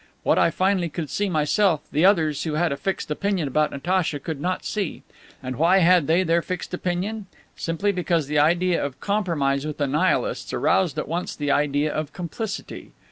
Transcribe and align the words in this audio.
What 0.23 0.39
I 0.39 0.49
finally 0.49 0.89
could 0.89 1.11
see 1.11 1.29
myself, 1.29 1.81
the 1.91 2.05
others, 2.05 2.41
who 2.43 2.53
had 2.53 2.71
a 2.71 2.75
fixed 2.75 3.11
opinion 3.11 3.47
about 3.47 3.69
Natacha, 3.69 4.19
could 4.19 4.41
not 4.41 4.65
see. 4.65 5.03
And 5.43 5.57
why 5.57 5.77
had 5.77 6.07
they 6.07 6.23
their 6.23 6.41
fixed 6.41 6.73
opinion? 6.73 7.27
Simply 7.55 7.91
because 7.91 8.25
the 8.25 8.39
idea 8.39 8.83
of 8.83 8.99
compromise 8.99 9.63
with 9.63 9.77
the 9.77 9.85
Nihilists 9.85 10.53
aroused 10.53 10.97
at 10.97 11.07
once 11.07 11.35
the 11.35 11.51
idea 11.51 11.93
of 11.93 12.13
complicity! 12.13 12.93